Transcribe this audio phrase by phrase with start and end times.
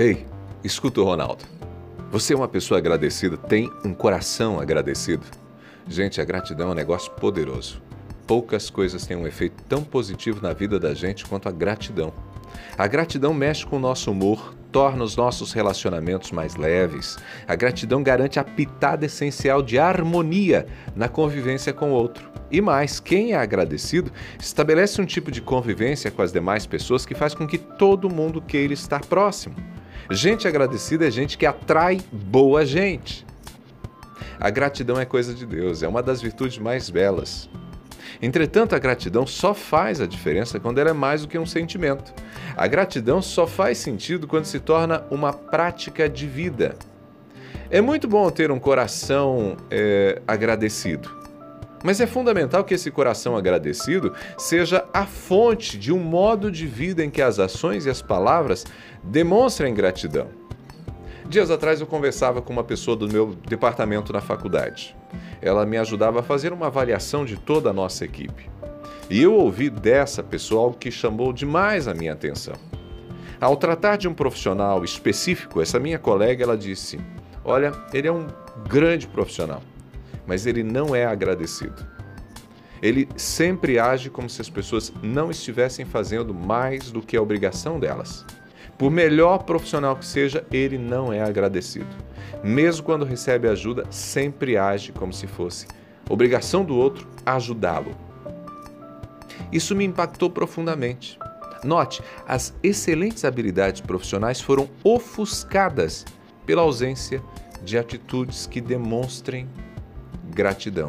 [0.00, 0.24] Ei,
[0.64, 1.44] escuta o Ronaldo.
[2.10, 5.26] Você é uma pessoa agradecida, tem um coração agradecido.
[5.86, 7.82] Gente, a gratidão é um negócio poderoso.
[8.26, 12.14] Poucas coisas têm um efeito tão positivo na vida da gente quanto a gratidão.
[12.78, 17.18] A gratidão mexe com o nosso humor, torna os nossos relacionamentos mais leves.
[17.46, 22.26] A gratidão garante a pitada essencial de harmonia na convivência com o outro.
[22.50, 24.10] E mais, quem é agradecido
[24.40, 28.40] estabelece um tipo de convivência com as demais pessoas que faz com que todo mundo
[28.40, 29.56] queira estar próximo.
[30.12, 33.24] Gente agradecida é gente que atrai boa gente.
[34.40, 37.48] A gratidão é coisa de Deus, é uma das virtudes mais belas.
[38.20, 42.12] Entretanto, a gratidão só faz a diferença quando ela é mais do que um sentimento.
[42.56, 46.74] A gratidão só faz sentido quando se torna uma prática de vida.
[47.70, 51.19] É muito bom ter um coração é, agradecido.
[51.82, 57.02] Mas é fundamental que esse coração agradecido seja a fonte de um modo de vida
[57.02, 58.66] em que as ações e as palavras
[59.02, 60.28] demonstrem gratidão.
[61.26, 64.96] Dias atrás eu conversava com uma pessoa do meu departamento na faculdade.
[65.40, 68.50] Ela me ajudava a fazer uma avaliação de toda a nossa equipe.
[69.08, 72.54] E eu ouvi dessa pessoa algo que chamou demais a minha atenção.
[73.40, 77.00] Ao tratar de um profissional específico, essa minha colega ela disse:
[77.44, 78.26] "Olha, ele é um
[78.68, 79.62] grande profissional
[80.26, 81.86] mas ele não é agradecido.
[82.82, 87.78] Ele sempre age como se as pessoas não estivessem fazendo mais do que a obrigação
[87.78, 88.24] delas.
[88.78, 91.94] Por melhor profissional que seja, ele não é agradecido.
[92.42, 95.66] Mesmo quando recebe ajuda, sempre age como se fosse
[96.10, 97.94] obrigação do outro ajudá-lo.
[99.52, 101.18] Isso me impactou profundamente.
[101.62, 106.04] Note, as excelentes habilidades profissionais foram ofuscadas
[106.44, 107.22] pela ausência
[107.62, 109.48] de atitudes que demonstrem
[110.40, 110.88] gratidão.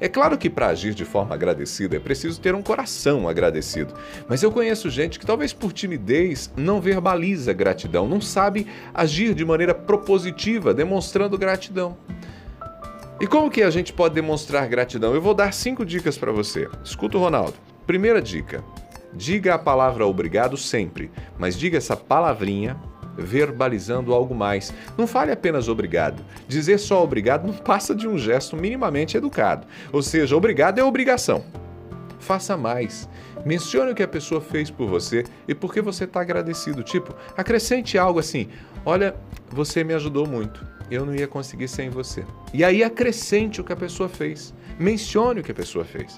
[0.00, 3.94] É claro que para agir de forma agradecida é preciso ter um coração agradecido,
[4.28, 9.44] mas eu conheço gente que talvez por timidez não verbaliza gratidão, não sabe agir de
[9.44, 11.96] maneira propositiva, demonstrando gratidão.
[13.20, 15.14] E como que a gente pode demonstrar gratidão?
[15.14, 16.68] Eu vou dar cinco dicas para você.
[16.82, 17.54] Escuta o Ronaldo.
[17.86, 18.64] Primeira dica:
[19.12, 22.76] diga a palavra obrigado sempre, mas diga essa palavrinha
[23.16, 24.72] verbalizando algo mais.
[24.96, 26.22] Não fale apenas obrigado.
[26.48, 29.66] Dizer só obrigado não passa de um gesto minimamente educado.
[29.92, 31.44] Ou seja, obrigado é obrigação.
[32.18, 33.08] Faça mais.
[33.44, 36.82] Mencione o que a pessoa fez por você e por que você está agradecido.
[36.82, 38.48] Tipo, acrescente algo assim:
[38.84, 39.14] Olha,
[39.50, 40.66] você me ajudou muito.
[40.90, 42.24] Eu não ia conseguir sem você.
[42.52, 44.52] E aí acrescente o que a pessoa fez.
[44.78, 46.16] Mencione o que a pessoa fez.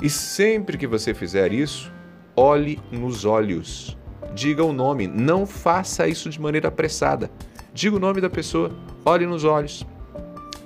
[0.00, 1.92] E sempre que você fizer isso,
[2.36, 3.98] olhe nos olhos
[4.34, 5.06] diga o nome.
[5.06, 7.30] Não faça isso de maneira apressada.
[7.72, 8.70] Diga o nome da pessoa,
[9.04, 9.86] olhe nos olhos.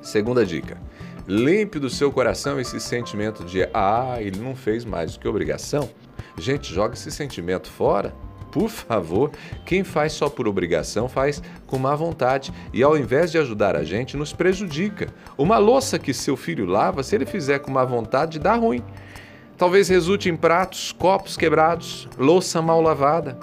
[0.00, 0.76] Segunda dica:
[1.26, 5.88] limpe do seu coração esse sentimento de ah, ele não fez mais do que obrigação.
[6.38, 8.14] Gente, joga esse sentimento fora.
[8.50, 9.30] Por favor,
[9.64, 13.82] quem faz só por obrigação faz com má vontade e ao invés de ajudar a
[13.82, 15.08] gente, nos prejudica.
[15.38, 18.84] Uma louça que seu filho lava, se ele fizer com má vontade, dá ruim.
[19.56, 23.38] Talvez resulte em pratos, copos quebrados, louça mal lavada.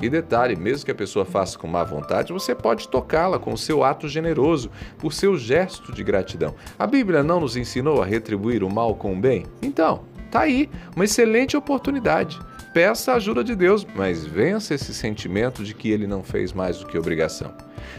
[0.00, 3.58] E detalhe, mesmo que a pessoa faça com má vontade, você pode tocá-la com o
[3.58, 6.54] seu ato generoso, por seu gesto de gratidão.
[6.78, 9.44] A Bíblia não nos ensinou a retribuir o mal com o bem?
[9.60, 12.38] Então, tá aí, uma excelente oportunidade.
[12.72, 16.78] Peça a ajuda de Deus, mas vença esse sentimento de que ele não fez mais
[16.78, 17.52] do que obrigação.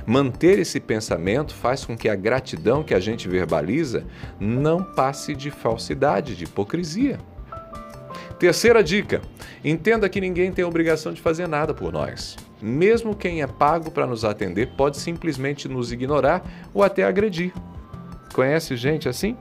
[0.05, 4.05] Manter esse pensamento faz com que a gratidão que a gente verbaliza
[4.39, 7.19] não passe de falsidade, de hipocrisia.
[8.39, 9.21] Terceira dica:
[9.63, 12.37] entenda que ninguém tem obrigação de fazer nada por nós.
[12.61, 16.41] Mesmo quem é pago para nos atender pode simplesmente nos ignorar
[16.73, 17.53] ou até agredir.
[18.33, 19.37] Conhece gente assim?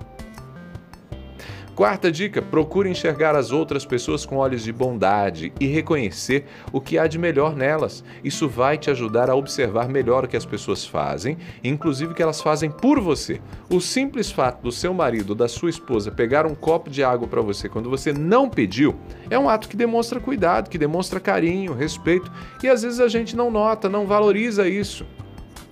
[1.79, 6.99] Quarta dica: procure enxergar as outras pessoas com olhos de bondade e reconhecer o que
[6.99, 8.03] há de melhor nelas.
[8.25, 12.23] Isso vai te ajudar a observar melhor o que as pessoas fazem, inclusive o que
[12.23, 13.41] elas fazem por você.
[13.71, 17.29] O simples fato do seu marido ou da sua esposa pegar um copo de água
[17.29, 18.97] para você quando você não pediu
[19.31, 22.29] é um ato que demonstra cuidado, que demonstra carinho, respeito
[22.61, 25.07] e às vezes a gente não nota, não valoriza isso.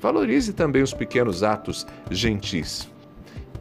[0.00, 2.94] Valorize também os pequenos atos gentis.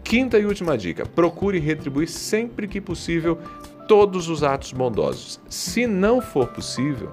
[0.05, 3.39] Quinta e última dica: procure retribuir sempre que possível
[3.87, 5.39] todos os atos bondosos.
[5.49, 7.11] Se não for possível,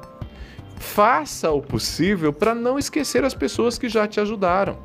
[0.77, 4.79] faça o possível para não esquecer as pessoas que já te ajudaram.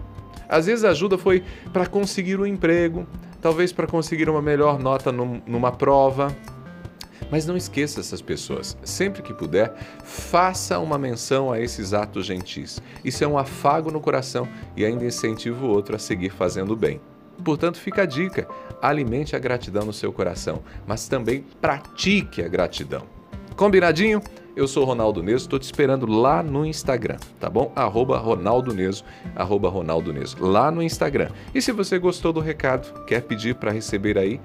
[0.48, 1.44] Às vezes a ajuda foi
[1.74, 3.06] para conseguir um emprego,
[3.42, 6.34] talvez para conseguir uma melhor nota num, numa prova.
[7.30, 8.78] Mas não esqueça essas pessoas.
[8.86, 9.76] Sempre que puder,
[10.06, 12.82] faça uma menção a esses atos gentis.
[13.04, 17.02] Isso é um afago no coração e ainda incentiva o outro a seguir fazendo bem.
[17.44, 18.48] Portanto, fica a dica:
[18.82, 23.04] alimente a gratidão no seu coração, mas também pratique a gratidão.
[23.56, 24.22] Combinadinho?
[24.56, 27.72] Eu sou Ronaldo Neso, estou te esperando lá no Instagram, tá bom?
[27.76, 29.04] Arroba Ronaldo Neso,
[29.36, 31.30] arroba Ronaldo Neso, lá no Instagram.
[31.54, 34.42] E se você gostou do recado, quer pedir para receber aí,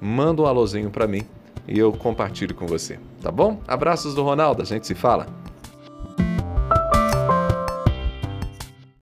[0.00, 1.22] manda um alôzinho para mim
[1.66, 3.60] e eu compartilho com você, tá bom?
[3.66, 5.26] Abraços do Ronaldo, a gente se fala.